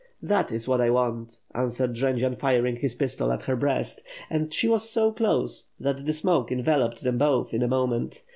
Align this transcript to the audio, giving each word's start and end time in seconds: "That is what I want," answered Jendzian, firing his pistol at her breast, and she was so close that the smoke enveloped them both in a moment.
"That 0.23 0.51
is 0.51 0.67
what 0.67 0.81
I 0.81 0.89
want," 0.89 1.41
answered 1.53 1.93
Jendzian, 1.93 2.35
firing 2.35 2.77
his 2.77 2.95
pistol 2.95 3.31
at 3.31 3.43
her 3.43 3.55
breast, 3.55 4.01
and 4.31 4.51
she 4.51 4.67
was 4.67 4.89
so 4.89 5.11
close 5.11 5.67
that 5.79 6.07
the 6.07 6.13
smoke 6.13 6.51
enveloped 6.51 7.03
them 7.03 7.19
both 7.19 7.53
in 7.53 7.61
a 7.61 7.67
moment. 7.67 8.23